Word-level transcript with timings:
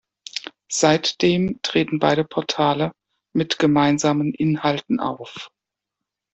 Seitdem 0.71 1.59
treten 1.61 1.99
beide 1.99 2.23
Portale 2.23 2.91
mit 3.33 3.59
gemeinsamen 3.59 4.33
Inhalten 4.33 4.99
auf. 4.99 5.51